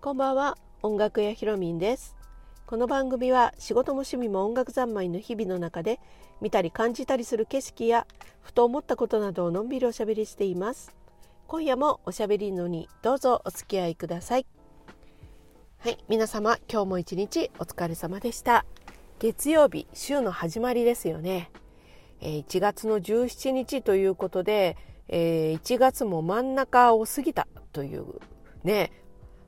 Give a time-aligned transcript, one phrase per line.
[0.00, 2.16] こんばんは音楽屋ひろみんです。
[2.66, 6.00] この番組は仕事も趣味も音楽三昧の日々の中で
[6.40, 8.06] 見たり感じたりする景色や
[8.40, 10.94] ふと思ったことなどをのんびりおしゃべりしています。
[11.46, 14.46] 今夜もおしゃべりのにどうぞお付き合いください。
[15.80, 18.64] はい皆様今日も一日お疲れ様でした。
[19.18, 21.50] 月曜日週の始まりですよね。
[22.20, 24.76] 1月の17日ということで
[25.08, 28.04] え1月も真ん中を過ぎたという
[28.64, 28.92] ね。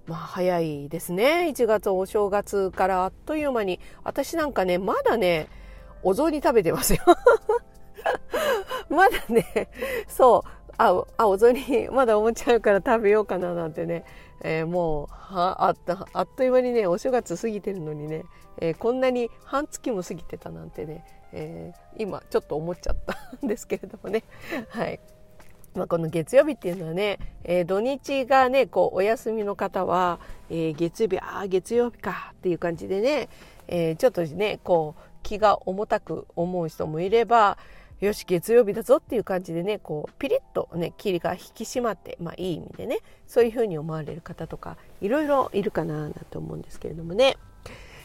[0.06, 1.52] まあ早いですね。
[1.54, 3.78] 1月お正月からあっという間に。
[4.02, 5.48] 私なんかねまだね
[6.02, 7.00] お雑煮食べてますよ。
[8.88, 9.68] まだね
[10.08, 10.50] そう。
[10.78, 14.04] ああお雑煮まだおもちゃあるから食べようかななんてね、
[14.40, 15.74] えー、もうはあ
[16.14, 18.24] あっという間にねお正月過ぎてるのにね、
[18.58, 24.24] えー、こんなに半月も過ぎてたなんてね、えー、今ちょっと思っちゃったんですけれどもね
[24.68, 25.00] はい。
[25.74, 33.28] まあ、この月曜日っていうのはね、えー、土日がねこうお休みの方は、えー、月曜日ああ月曜日かっていう感じでね、
[33.68, 37.56] えー、ちょっとねこう気が重たく思う人もいれば
[38.00, 47.36] よし月曜日だぞっていう感じでねこうピリッとね霧が引き締まってまあいい意味でねそういうふうに思われる方とかいろいろいるかななんて思うんですけれどもね、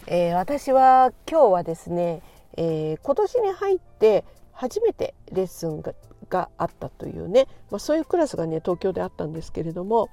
[0.08, 2.22] えー、私は今日はですね、
[2.58, 5.94] えー、今年に入って初めてレッスンが
[6.30, 10.10] があったというね、まあ、そういうクラスがね東京であったんですけれども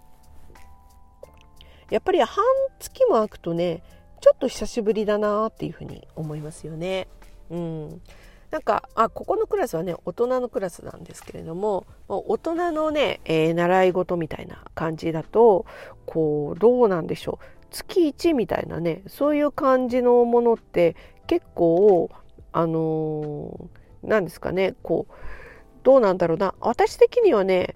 [1.91, 2.45] やっぱり半
[2.79, 3.83] 月も空くとね
[4.20, 7.09] ちょっと久しぶりだなっていうふうに思いますよね。
[7.51, 8.01] うん、
[8.51, 15.67] なんかあここのクラスはね大人のクラスなんですけれども大人のね、えー、習い事みたいな感じだと
[16.07, 22.11] こうどうなんでしょう月1みたいなねそういう感じのものって結構
[22.53, 23.69] あの
[24.03, 25.14] 何、ー、ですかねこう
[25.83, 27.75] どうなんだろうな私的にはね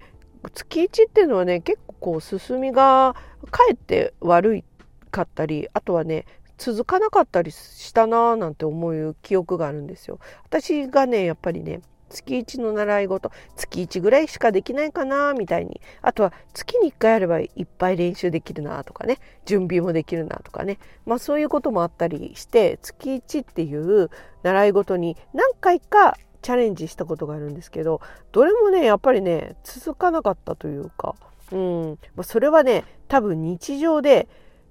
[0.55, 3.17] 月1っていうのはね結構こう進みが
[3.51, 4.65] かえって悪
[5.11, 6.25] かったりあとはね
[6.59, 10.19] 続かなかったりしたなーなんて思う記憶があるんですよ。
[10.45, 15.81] 私がねやっぱりね月1の習い事月1ぐらいしかできないかなみたいに。
[16.03, 20.79] あとは月に1回あればいっぱい練習できるなとかね準備もできるなとかね。
[21.05, 24.11] まあそういうこともあったりして月1っていう
[24.43, 28.01] 習い事に何回かチャレンジしたことがあるんですけど
[28.31, 31.17] どれもねやっぱりね続かなかったというか、
[31.53, 31.99] うん。
[32.15, 34.29] まあ、それはね多分日常で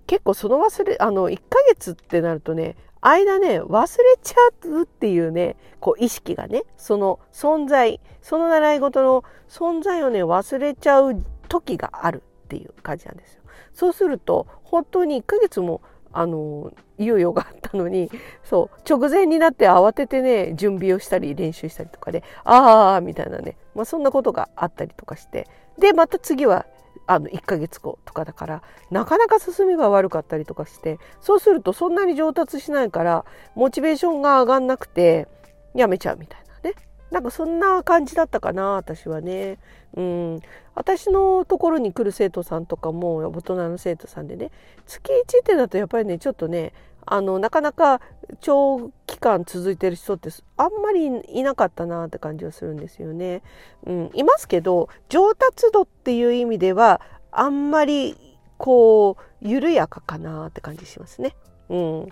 [0.07, 2.75] 結構その忘れあの1ヶ月ってなるとね
[3.07, 13.41] 間ね忘れちゃうっていうねこう意識がねその存在その習い事の存在をね忘れちゃう時があるっていう感じなんですよ。
[13.73, 18.09] そうすると本当に1ヶ月もあの猶予があったのに
[18.44, 26.65] そう直前になって慌ててね準備をしたり練習したりとかでああみたいなね、まあ、そんなことがあったりとかしてでまた次は
[27.07, 33.25] あの1ヶ月後とかだからなかなか進みが悪かったりとかしてそうするとそんなに上達しないから
[33.56, 35.28] モチベーションが上がんなくて
[35.73, 36.75] やめちゃうみたいなね
[37.11, 39.57] なんかそんな感じだったかな私はね。
[39.95, 40.41] うん、
[40.73, 44.51] 私のところに来る生徒さんとかも大人の生徒さんでね
[44.85, 46.73] 月1ってだとやっぱりねちょっとね
[47.05, 48.01] あのなかなか
[48.41, 53.41] 長期間続いてる人ってあんまりいなかったなって感じはするんですよね。
[53.85, 57.01] うん、いますけど上達度っていう意味では
[57.31, 58.17] あんまり
[58.57, 61.35] こう緩やかかなって感じしますね。
[61.69, 62.07] うん、やっ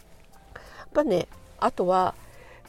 [0.94, 1.28] ぱね
[1.60, 2.14] あとは、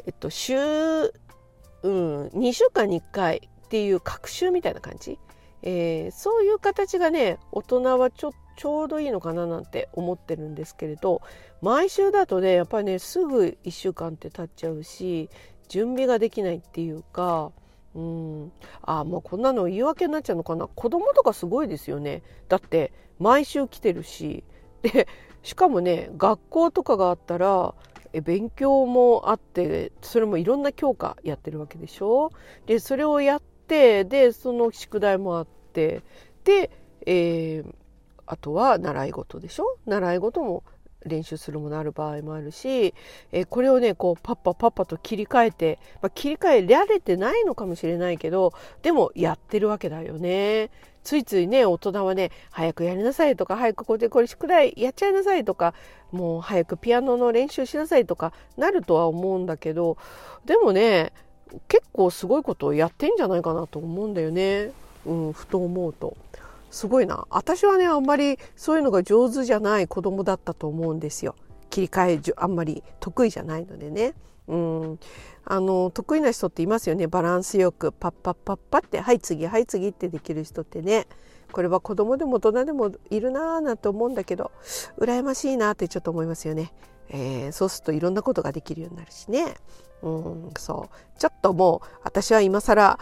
[0.07, 5.19] えっと、週、うん、2週間に1回っていう学習みたいな感じ、
[5.63, 11.23] えー、そういう形がね大人はちょっちょうどいいのかななんて思ってるんですけれど
[11.63, 15.29] 毎週だとねやっぱりねすぐ1週間って経っちゃうし
[15.69, 17.53] 準備ができないっていうか
[17.95, 18.53] うん。
[18.83, 20.67] あもうこんなの言い訳になっちゃうのかな。
[20.67, 22.23] 子供とかすごいですよね。
[22.49, 24.45] だって毎週来てるし。
[24.83, 25.07] で
[25.43, 27.75] しかもね学校とかがあったら
[28.23, 32.31] 勉強もあってそれもいろんな教科やってるわけでしょ？
[32.67, 36.03] でそれをやってでその宿題もあって
[36.45, 36.71] で、
[37.07, 37.75] えー、
[38.27, 39.79] あとは習い事でしょ？
[39.87, 40.65] 習い事も
[41.05, 42.95] 練習するものある場合もあるし、
[43.31, 50.71] え、これをねこうパッパパッパと切り替えて、まあ、切り替えられてないのかもしれないけどでもやってるわけだよね。
[51.03, 55.75] ついついね大人はね早くやりなさいとか早くここでこれ宿題やっちゃいなさいとか
[56.11, 59.99] もう早くピアノの練習しなさいとかなるとは思うんだけど
[60.47, 61.13] でもね
[61.69, 64.71] 結構すごいことをやってんじゃないかなと思うんだよね、
[65.05, 66.17] うん、ふと思うと。
[66.75, 67.25] すごいな。
[67.31, 71.37] 私はねあんまりそういうのが上手じゃない子供だったと思うんですよ。
[71.71, 74.15] 切り替えあんまり得意じゃないのでね、
[74.49, 74.99] うん。
[75.45, 77.07] あの得意な人っていますよね。
[77.07, 81.07] バランスよくパッパッパッパってはい次はい次ってできる人ってね。
[81.53, 84.51] これは子供でも大人でもいるなーなんて思うんだけど
[84.99, 86.73] 羨ましいなってちょっと思いますよね。
[87.09, 89.55] えー、そうするといろんなことができるようになるしね。
[90.03, 91.21] うん、そう。
[91.21, 92.99] ちょっともう私は今更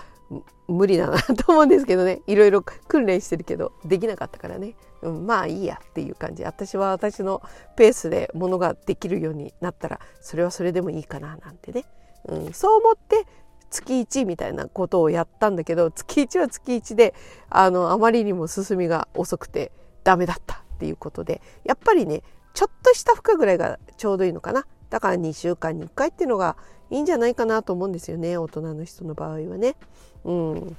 [0.68, 2.22] 無理だなと思うんですけどね。
[2.26, 6.44] いろいろ訓練してるけどできなかったからね、うん、まあいいやっていう感じ。
[6.44, 7.42] 私は私の
[7.76, 11.84] ペースでものができるようになったらそれはそれでもいいかななんてね、
[12.26, 13.26] うん、そう思って
[13.70, 17.14] 月1みたいなことをやったんだけど月1は月1で
[17.48, 19.72] あのあまりにも進みが遅くて
[20.04, 22.22] ダメだったっていうことでやっぱりね
[22.54, 24.66] ちょっとした負荷ぐらいがちょうどいいのかな。
[24.90, 26.56] だから2週間に1回っていうのが
[26.92, 29.76] いいんじゃないかなと思うんですよね大人の人の場合はね。
[30.24, 30.76] うん、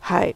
[0.00, 0.34] はい。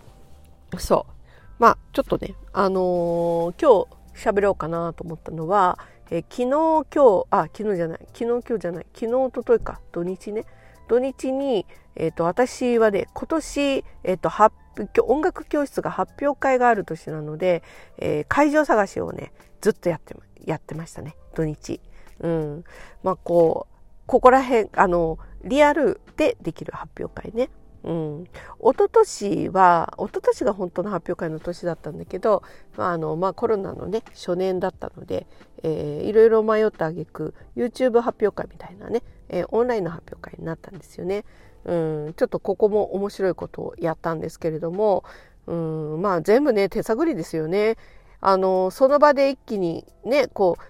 [0.78, 1.12] そう。
[1.58, 5.78] まあちょっとねあのー、今日喋ろうかなと思ったのは、
[6.10, 9.80] えー、昨日今日あ昨日じゃない昨日今日じゃない昨日おとといか。
[9.90, 10.44] 土日ね。
[10.86, 11.66] 土日に、
[11.96, 14.54] えーと、私はね今年、えーと、発
[15.04, 17.64] 音楽教室が発表会がある年なので、
[17.98, 20.14] えー、会場探しをねずっとやって
[20.44, 21.16] やってましたね。
[21.34, 21.80] 土日。
[22.20, 22.64] うん、
[23.02, 23.77] まあこう
[24.08, 27.50] ここら辺あのリアルでできる発表会ね。
[27.84, 28.24] うん、
[28.58, 32.42] 一昨年は一昨年が本当の発表会の年だったんだけど、
[32.76, 35.26] まああのまあ、コロナのね初年だったので、
[35.62, 41.24] えー、いろいろ迷ったあげく YouTube 発表会みたいなね、えー、オンラインの発表会になったんですよね。
[41.66, 41.74] う
[42.08, 45.04] ん、ちょっとここも面白いことをやったんですけれども、
[45.46, 47.76] うん、まあ全部ね手探りですよね。
[48.20, 50.62] あのその場で一気にねこう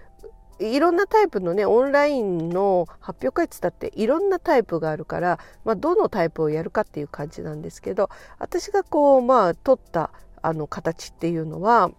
[0.59, 8.09] いろんなタイプのねオンラインの発表会っつったっていろんなタイプがあるから、まあ、どのタイプをやるかっていう感じなんですけど
[8.39, 10.11] 私がこうまあ取った
[10.41, 11.91] あの形っていうのは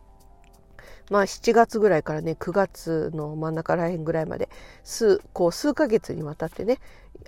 [1.10, 4.48] まあ7月ぐらいからね9月の真ん中らへんぐらいまで
[4.84, 6.78] 数こう数ヶ月にわたってね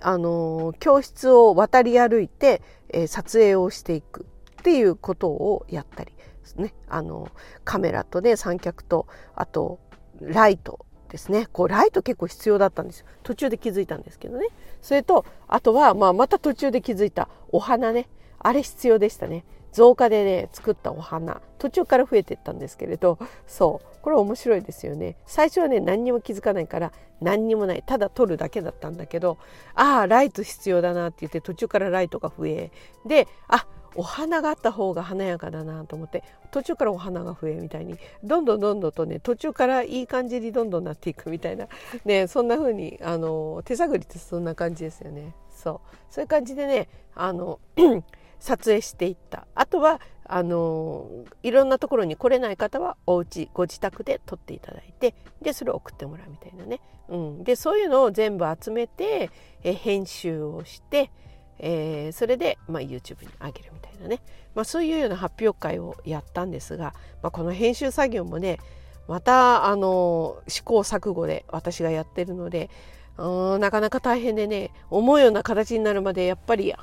[0.01, 4.25] あの教室を渡り歩いて、えー、撮影をしていく
[4.61, 6.13] っていうことをやったり
[6.57, 7.29] ねあの
[7.63, 9.79] カメラとね三脚とあと
[10.21, 11.47] ライトですね。
[11.53, 13.05] こうライト結構必要だったんですよ。
[13.21, 14.47] 途中で気づいたんですけどね。
[14.81, 17.29] それとあとは、まあ、また途中で気づいた。
[17.51, 18.09] お花ね。
[18.39, 19.45] あれ必要でしたね。
[19.71, 21.39] 造花でね作ったお花。
[21.59, 24.01] 途中から増えていったんですけれどそう。
[24.01, 25.15] これ面白いですよね。
[25.27, 27.83] 最初はね何にも気づかないから何にもない。
[27.85, 29.37] ただ撮るだけだったんだけど
[29.75, 32.71] ああライト必要だなって言って途中からライトが増え。
[33.05, 41.67] であお花があった方が華やかだなと思って途中からお花が増えみたいにどんどんどんどんとね途中からいい感じにどんどんなっていくみたいな、
[42.05, 43.23] ね、そんな風にあに
[43.63, 45.33] 手探りってそんな感じですよね。
[45.51, 45.95] そう。
[46.09, 47.59] そういう感じでねあの
[48.39, 49.47] 撮影していった。
[49.55, 51.09] あとはあの
[51.43, 56.79] いろんなところに来れない方はお家ご自宅で撮っていただいてでそれを送ってもらうみたいなね、
[57.09, 59.29] うん、でそういうのを全部集めて
[59.63, 61.11] え編集をして
[61.59, 64.21] えー、それで、まあ、YouTube に上げるみたいなね、
[64.55, 68.59] まあ、そういうような発表会をやったんですが、まあ、この編集作業もね
[69.07, 72.69] またあの試行錯誤で私がやってるので
[73.17, 76.73] うんなかなか大変でね思うような形になるまでやっぱり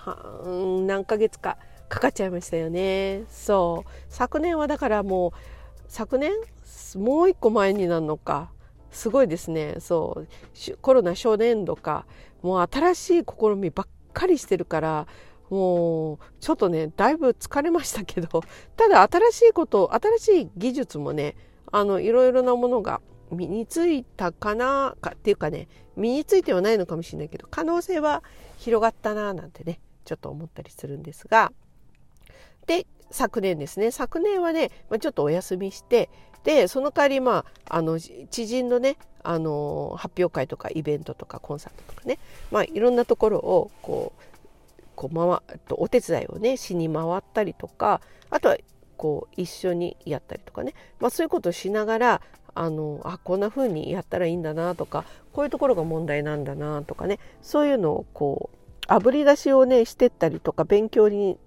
[0.45, 1.57] うん何ヶ月か
[1.89, 3.25] かかっちゃいましたよね。
[3.29, 3.91] そう。
[4.09, 5.33] 昨年はだからもう
[5.89, 6.31] 昨年
[6.95, 8.51] もう一個前になるのか
[8.93, 9.75] すごいですね。
[9.81, 10.77] そう。
[10.81, 12.07] コロナ初年度か
[12.43, 15.07] もう新しい試みばっかりしてるから
[15.51, 18.43] もうちょっとねだいぶ疲れましたけど
[18.77, 21.37] ただ新しいこと新しい技術もね
[21.73, 23.01] あのいろいろなものが
[23.31, 28.23] 身についたかなかっていうかね身についてはないのかもしれないけど可能性は
[28.59, 31.53] 広がったななんてねちょっと思ったりするんですが。
[32.67, 33.91] で昨年ですね。
[33.91, 36.09] 昨年はね、まあ、ちょっとお休みして
[36.45, 42.19] でその代わりまああの知人のねあの発表会とかイベントとかコンサートとかね、
[42.51, 44.23] まあ、いろんなところをこう
[44.97, 48.01] こう回とお手伝いをねしに回ったりとか
[48.31, 48.57] あとは
[48.97, 52.21] こう一緒にやったりとかね、まあ、そういうことをしながら
[52.55, 57.19] あのあこんな風にやったらいいんだなとかこういうところが問題なんだなとかね。
[57.43, 58.57] そういうのをこう
[58.89, 61.39] あぶり出しをねしてったりとか勉強に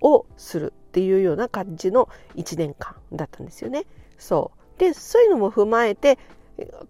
[0.00, 0.72] をする。
[0.96, 3.84] っていうような感じの1年間だったんですよね。
[4.16, 6.18] そうでそういうのも踏まえて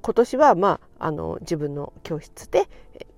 [0.00, 2.68] 今年は、まあ、あの自分の教室で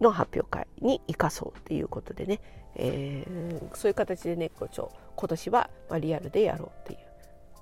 [0.01, 2.41] の発表会に生かそうっていうことでね、
[2.75, 6.99] えー、そういう形でね今年は、ま、リアルでやろうっていう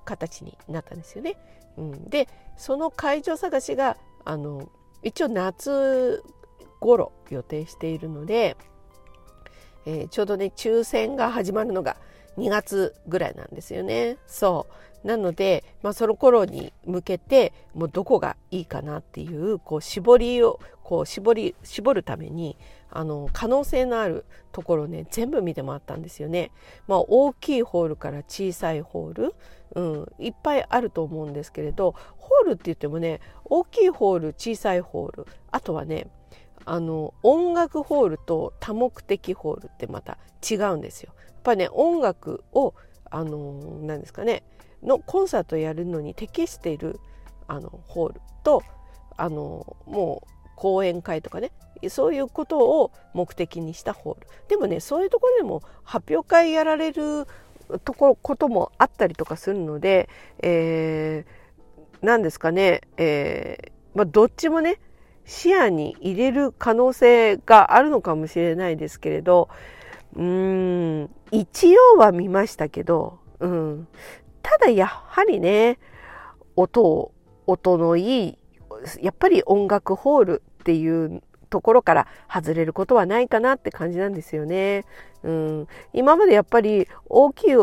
[0.04, 1.36] 形になったんですよね。
[1.78, 4.68] うん、でその会場探しがあの
[5.02, 6.22] 一応夏
[6.78, 8.56] 頃予定しているので、
[9.84, 11.96] えー、ちょうどね抽選が始まるのが
[12.36, 14.18] 2月ぐらいなんですよね。
[14.26, 14.66] そ
[15.04, 22.56] うなので、まあ、その頃に向けてもうどこがいいかなっていうこう絞りをこう絞り絞るために
[22.90, 26.50] あの可能性のあるところね全部見て回ったんですよね。
[26.88, 29.34] まあ、大きいホールから小さいホール、
[29.74, 36.08] うん、いっぱいあると思うんですけれどホールって言ってもね大きいホール小さいホールあとはね
[36.66, 40.18] あの音楽ホールと多目的ホールってまた
[40.48, 41.12] 違うんですよ。
[41.16, 42.74] やっぱね音楽を
[43.10, 44.42] あの何ですかね
[44.82, 47.00] のコンサートやるのに適している
[47.46, 48.62] あのホールと
[49.16, 51.52] あのもう講演会とかね
[51.88, 57.26] そういうことを目的にしたホールでもねそういうところでも発表会やられる
[57.84, 60.08] とここともあったりとかするので、
[60.42, 64.78] えー、何ですかね、えーまあ、どっちもね
[65.26, 69.48] 視野に入れる可能性があるのかもしれないですけれど
[70.14, 73.88] うーん一応は見ましたけど、うん、
[74.42, 75.78] ただやはりね
[76.54, 77.12] 音を
[77.46, 78.38] 音のいい
[79.00, 84.84] やっぱり音楽ホールっていうところから外れることはないかなって感じなんですよね。
[85.22, 87.56] うん、今までやっぱり大きい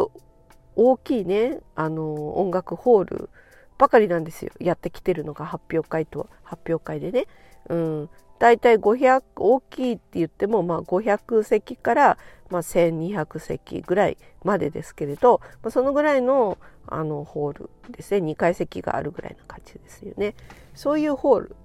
[0.75, 3.29] 大きいねあの音楽ホール
[3.77, 7.25] ばかりなんですよやってきてるのが発表会と発表会でね。
[7.69, 12.17] うん、だいたい500大きいって言っても、まあ、500席から、
[12.49, 18.33] まあ、1200席ぐらいまでですけれど、まあ、そのぐらいのあのホールですね。
[18.33, 20.35] 2階席があるぐらいな感じですよね。
[20.75, 21.55] そういうホール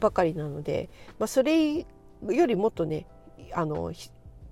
[0.00, 1.86] ばかりなので、まあ、それよ
[2.22, 3.06] りもっとね
[3.52, 3.92] あの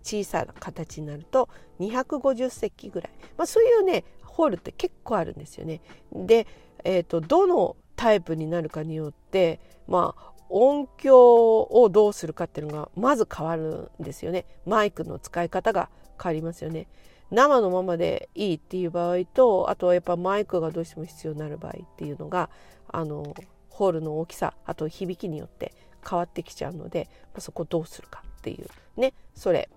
[0.03, 1.49] 小さな形になると
[1.81, 5.81] 250席ぐらい、まあ、そういうねホールって結構あるんですよね。
[6.13, 6.47] で、
[6.85, 14.45] えーとどのタイプになるかによってまあ音響をどうするかっていうのがまず変わるんですよね。
[14.67, 15.89] マイクの使い方が
[16.23, 16.87] 変わりますよね。
[17.31, 22.51] 生のままでいいっていう場合とあとはやっぱマイクがどうしても必要になる場合っていうのが
[22.89, 23.35] あの
[23.71, 25.73] ホールの大きさあと響きによって
[26.07, 28.69] 変わってきちゃうので、ま、そこどうするかっていう
[29.01, 29.15] ね。
[29.35, 29.71] それ。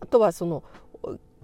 [0.00, 0.62] あとはその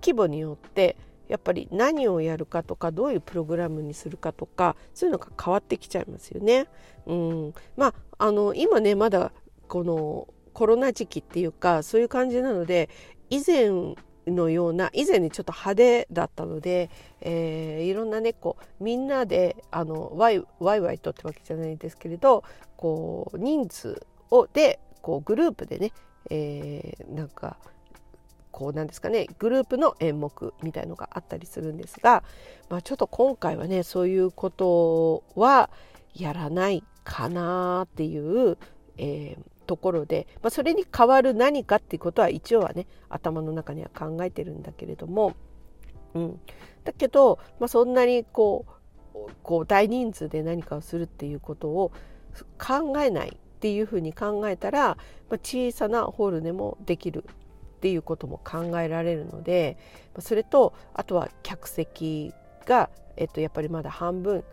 [0.00, 0.96] 規模によって
[1.28, 6.66] やっぱり何をやるかとかどういうプログラムにするかとかそういうのが変わってきちゃいますよね。
[7.06, 9.32] うん、まああの今ねまだ
[9.68, 12.88] このコロナ時期っていうかそういう感じなので
[13.30, 13.70] 以前
[14.26, 16.90] のような以前にちょっと派手だったので、
[17.20, 18.34] えー、いろんなね
[18.80, 22.44] みんなであのワイワイワイとってわけじゃないんですけれど
[22.76, 25.92] こう人数をでこうグループでね、
[26.30, 27.58] えー、なんか
[28.56, 32.24] こうなんですかねグループの演目みたいのがあったりするんですが、
[32.70, 35.68] まあ、ちょっと今回はねそういうことは
[36.14, 38.56] やらないかなっていう、
[38.96, 45.36] えー、ところで、まあ、それに代わる何かっていうことは一応はね頭の中には考えてるんだけれども、
[46.14, 46.40] うん、
[46.84, 48.64] だけど、まあ、そんなにこ
[49.14, 51.92] うこう大人数で何かをするっていうことを
[52.58, 54.98] 考えないっていうふうに考えたら、まあ、
[55.32, 57.26] 小さなホールでもできる
[57.76, 59.76] っていうことも考えられるので
[60.18, 62.32] それとあとは客席
[62.64, 64.44] が、えっと、やっぱりまだ半分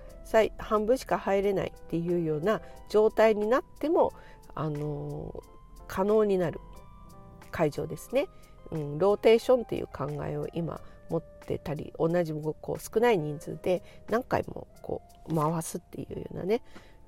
[0.58, 4.13] 半分しか入れないっていうような状態になっても、
[4.56, 5.44] あの
[5.88, 6.60] 可能になる
[7.51, 8.27] 会場ですね、
[8.72, 16.62] うん、ローテーションっていう考えを今持ってたり同じこう少ない人数で何回もこう回すっていうようなね、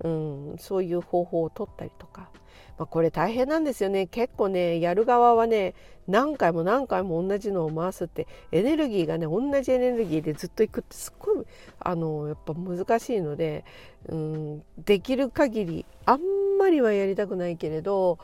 [0.03, 2.29] うん、そういう方法を取ったりとか、
[2.77, 4.07] まあ、これ大変なんですよね。
[4.07, 5.73] 結構ねやる側はね
[6.07, 11.45] 何回も何回も同じのを回すってエネルギーがね同じエネルギーでずっといくってすっごい
[11.79, 13.63] あのやっぱ難しいので、
[14.07, 16.21] うん、できる限りあん
[16.59, 18.19] まりはやりたくないけれど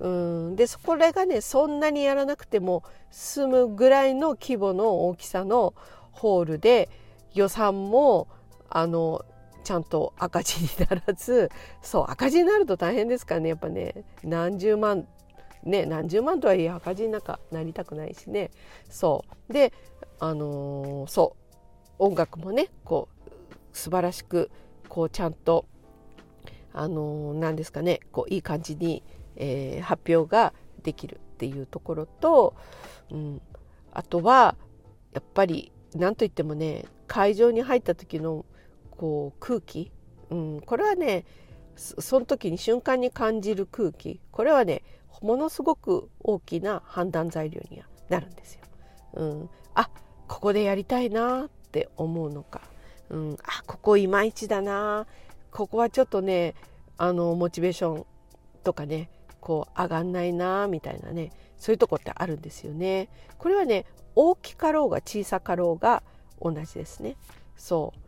[0.00, 5.74] うんでこれがねそんなにやらなくても済むぐらいの規模の大きさの
[6.10, 6.88] ホールで
[7.34, 8.26] 予算も
[8.68, 9.24] あの
[9.62, 11.50] ちゃんと赤字にならず
[11.82, 14.04] そう赤字になると大変ですからねやっぱね。
[14.22, 15.06] 何十万
[15.64, 18.50] ね何十万とはいえ赤字になんかなりたくないしね。
[18.88, 19.52] そう。
[19.52, 19.72] で
[20.18, 21.42] あのー、そう。
[21.98, 23.32] 音楽もねこう
[23.72, 24.50] 素晴らしく
[24.88, 25.66] こうちゃんと
[26.72, 29.02] あのー、何ですかねこういい感じに、
[29.36, 30.52] えー、発表が
[30.82, 32.54] できるっていうところと、
[33.10, 33.42] うん、
[33.92, 34.56] あとは
[35.12, 38.44] やっぱり何といってもね会場に入った時の
[38.96, 39.90] こう空気、
[40.30, 41.24] うん、これはね
[41.76, 44.20] その時に瞬間に感じる空気。
[44.30, 44.82] これはね
[45.20, 48.60] ものすごく大きな判断材料にはなるんですよ。
[49.14, 49.90] うん、あ
[50.28, 52.62] ここでやりたいなって思うのか、
[53.10, 55.06] うん、あここいまいちだな。
[55.50, 56.54] ここはちょっとね
[56.96, 58.06] あのモチベーション
[58.64, 63.08] とかねこう上がんないなみたいなねそういうとこってあるんですよね。
[63.38, 66.02] これはね大きかろうが小さかろうが
[66.40, 67.16] 同じですね。
[67.56, 67.98] そう。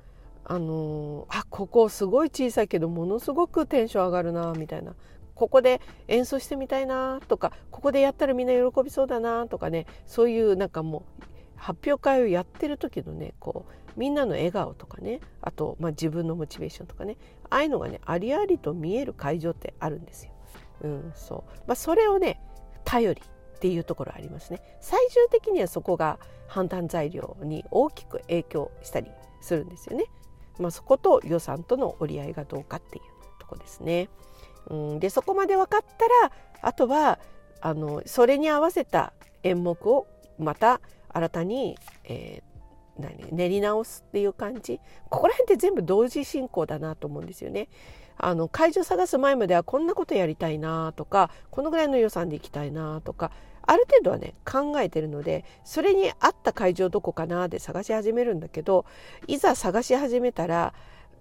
[0.47, 4.95] あのあここすごい小さいけどものすごくテンション上がるなみたいな
[5.35, 11.25] ここで演奏してみたいなとかここでやったらみんな喜びそうだなとかねそういうなんかもう
[11.57, 17.17] 発表会をやってる時のねこうみんなの笑顔とかねあと、まあ、自分のモチベーションとかね
[17.49, 20.33] ああいうのがねありありと見える会場ってあるんですよ。
[20.83, 22.41] うんそうまあ、それをね
[22.85, 24.61] 頼りっていうところありますね。
[24.81, 29.11] 最終的にはそこが判断材料に大きく影響したり
[29.41, 30.05] するんですよね。
[30.59, 33.05] まあ、そこと予算との折り合いがどうかっていう
[33.41, 34.09] とこですね。
[34.69, 36.33] うん、でそこまで分かったら
[36.63, 37.19] あとは
[37.61, 40.07] あのそれに合わせた演目を
[40.39, 44.81] また新たに、えー、何練り直すっていう感じ
[45.11, 47.69] ここら辺って全部同時進行だなと思うんですよね。
[48.17, 53.33] あの会場探す前まではこんなことやりたいなとかこのぐらいの予算で行きたいなとか
[53.67, 58.85] ある程度はね考えてるのでそれに合った会場どこかなで探し始めるんだけど
[59.27, 60.75] いざ探し始めたら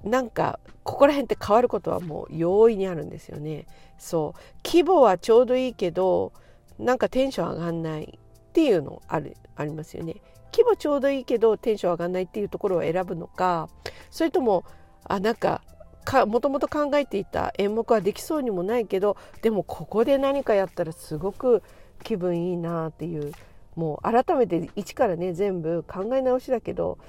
[0.03, 3.65] なんかここら辺って変わることはもう容易にあるんですよね。
[3.97, 6.33] そう規模はちょうどいいけど
[6.77, 10.15] なんかテンション上がんないっていうのあるありますよね。
[10.51, 13.69] 規模ちょうどいいけどテンション上がんないっていうところを選ぶのか
[14.11, 14.65] それとも
[15.05, 15.61] あなんか
[16.27, 21.63] もともと考えていた演目はできそうにもないけどでもここで何かやったらすごく
[22.03, 23.31] 気分いいなっていう
[23.75, 26.99] もう改めて一からね全部考え直しだけど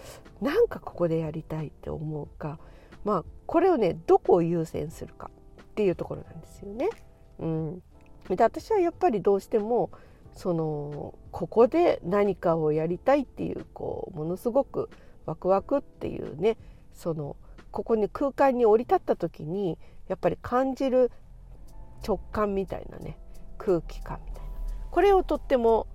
[0.41, 2.59] なんかここでやりたいって思うか。
[3.05, 5.31] まあこれをねどこを優先するか
[5.63, 6.89] っていうところなんですよね。
[7.39, 7.83] うん、
[8.29, 9.91] で私はやっぱりどうしても
[10.33, 14.89] そのここで何かをやりたいっていうこうものすごく
[15.27, 16.57] ワクワクっていうね
[16.95, 17.37] その
[17.71, 21.11] ここに空間に降り立った時にやっぱり感じる
[22.07, 23.19] 直感みたいなね
[23.59, 24.21] 空気感。
[24.27, 24.34] み
[24.95, 25.89] これをとっても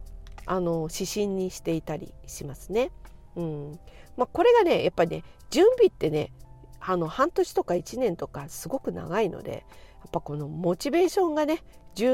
[0.45, 2.91] あの指針にしていたりしますね。
[3.37, 3.79] うん
[4.17, 6.33] まあ、これがねやっぱりね準備ってね
[6.81, 9.57] あの半年とか1年とかすごく長いのでや
[10.05, 11.63] っぱこのモチベーションがね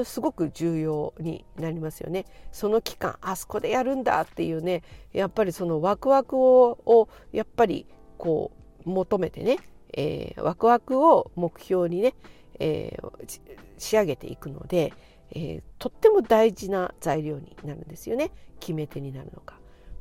[0.04, 2.26] すごく重要になりますよね。
[2.52, 7.88] その期間あそこでやるんだっていうねやっぱりそのワクワクををやっぱり
[8.20, 8.52] こ
[8.86, 9.58] う求めてね、
[9.98, 12.14] えー、ワクワクを目標にね、
[12.60, 13.40] えー、
[13.80, 14.94] 仕上げていくので、
[15.32, 18.32] えー、とっても大事な材料になるんですよね。
[18.60, 19.56] 決め手になるのが。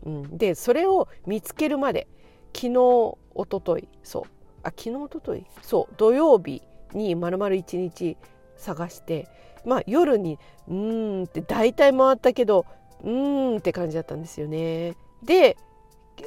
[0.06, 2.06] うん、でそれを見つけるまで
[2.54, 3.16] 昨日一
[3.50, 4.22] 昨日そう。
[4.62, 5.94] あ昨日一昨日そう。
[5.96, 8.16] 土曜日に丸々一日
[8.56, 9.28] 探して
[9.64, 12.66] まあ夜にうーんって大体回ったけど
[13.02, 14.94] うーんって感じだったんですよね。
[15.22, 15.56] で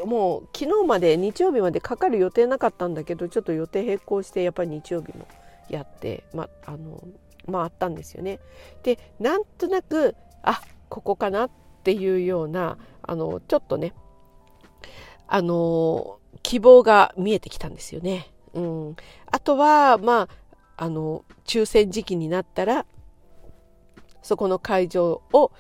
[0.06, 5.26] もう昨日まで日曜日までかかる予定なかったんだけどちょっと予定変更してやっぱり日曜日も
[5.70, 7.02] やってまああの
[7.50, 8.40] 回ったんですよね。
[8.84, 11.52] でなんとなくあここかなっ
[11.84, 13.94] ていうようなあのちょっとね
[15.28, 18.32] あの希望が見えてきたんですよね。
[18.54, 18.96] うん、
[19.32, 20.30] あとはまあ
[20.78, 22.86] あの抽選時期になったら
[24.22, 25.52] そこの会場を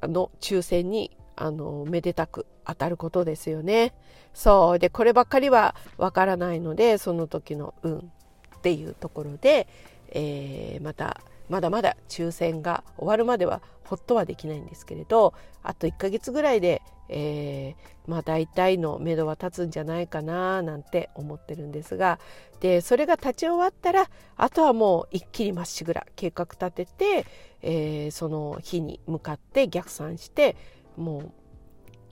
[0.00, 3.94] あの抽選にあのめでたく当たることですよね。
[4.34, 9.68] そうでこればっかりはわからないのでその時の運っていうところで、
[10.12, 22.18] えー、またまだまだ抽選が終わるまではほっとはできないんですけれどあと1ヶ月ぐらいで、えー、まあ大体の目処は立つんじゃないかななんて思ってるんですが
[22.60, 27.26] でそれが立ち終わったらあとはもう一気にまっしぐら計画立てて、
[27.62, 30.56] えー、その日に向かって逆算して
[30.96, 31.32] もう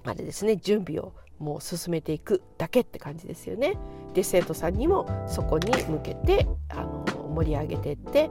[0.05, 3.77] あれですね準備をもう進めていくだけって感じですよね。
[4.13, 7.04] で生徒さんにもそこに向けてあの
[7.35, 8.31] 盛り上げてって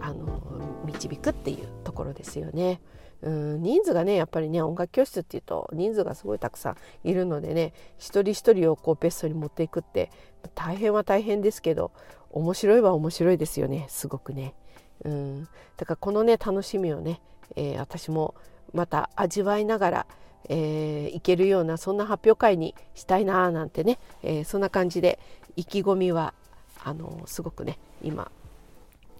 [0.00, 0.40] あの
[0.84, 2.80] 導くっていうところですよね。
[3.22, 10.10] うん人数がねやっぱりね音楽教室っていうと人数がすごいたくさんいるのでね一人一人をこうベストに持っていくって
[10.54, 11.90] 大変は大変ですけど
[12.30, 14.54] 面白いは面白いですよねすごくね。
[15.04, 17.20] うんだからこのね楽しみをね、
[17.56, 18.34] えー、私も
[18.74, 20.06] また味わいながら、
[20.48, 25.18] えー、いけるようなそんな発表会にしたいななんてね、えー、そんな感じで
[25.56, 26.34] 意気込みは
[26.84, 28.30] あのすごくね今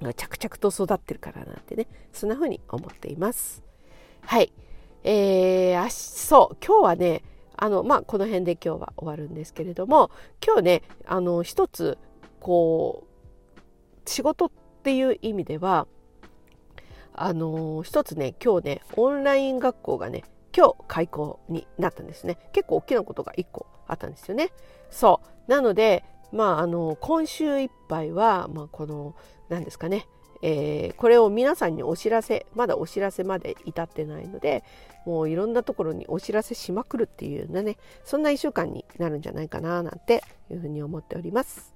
[0.03, 3.63] が着々と育ってるからなんてねそんな風に思っています。
[4.23, 4.53] はい。
[5.05, 6.57] えー、そう。
[6.65, 7.23] 今日はね
[7.57, 10.11] あのまあこの辺で今日は終わるんですけれども
[10.45, 11.99] 今日ねあの一つ
[12.41, 13.61] こう
[14.07, 14.51] 仕事っ
[14.83, 15.87] ていう意味では
[17.15, 20.25] あの一つね今日ねオンライン学校がね
[20.57, 22.39] 今日開校になったんですね。
[22.53, 24.51] 結構大きなことが1個あったんですよね。
[24.91, 25.51] そう。
[25.51, 29.15] なのでまああの今週いっぱいは、まあ、この
[29.49, 30.07] 何ですかね、
[30.43, 34.65] えー、これを皆さんにお知らせまだお知らせまで至ってないので
[35.07, 41.75] もういろんなところにお知らせしまくるっていうようなねそんな1週間になるんじゃないかななんていうふうに思っております。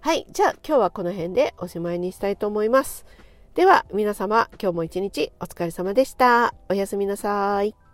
[0.00, 3.06] はいじゃあ今日はこの辺でおしまいにしたいと思います。
[3.54, 6.54] では皆様今日も一日お疲れ様でした。
[6.68, 7.85] おやすみなさい。